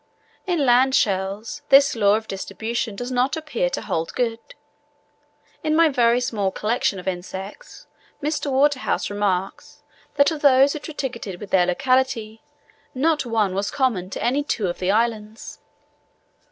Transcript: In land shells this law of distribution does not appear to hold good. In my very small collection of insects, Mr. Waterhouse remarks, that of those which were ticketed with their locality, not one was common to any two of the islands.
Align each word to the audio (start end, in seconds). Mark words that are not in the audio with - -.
In 0.47 0.65
land 0.65 0.95
shells 0.95 1.61
this 1.69 1.95
law 1.95 2.15
of 2.15 2.27
distribution 2.27 2.95
does 2.95 3.11
not 3.11 3.37
appear 3.37 3.69
to 3.69 3.83
hold 3.83 4.15
good. 4.15 4.39
In 5.63 5.75
my 5.75 5.89
very 5.89 6.19
small 6.19 6.49
collection 6.49 6.97
of 6.97 7.07
insects, 7.07 7.85
Mr. 8.19 8.51
Waterhouse 8.51 9.11
remarks, 9.11 9.83
that 10.15 10.31
of 10.31 10.41
those 10.41 10.73
which 10.73 10.87
were 10.87 10.95
ticketed 10.95 11.39
with 11.39 11.51
their 11.51 11.67
locality, 11.67 12.41
not 12.95 13.27
one 13.27 13.53
was 13.53 13.69
common 13.69 14.09
to 14.09 14.23
any 14.23 14.41
two 14.43 14.65
of 14.65 14.79
the 14.79 14.89
islands. 14.89 15.59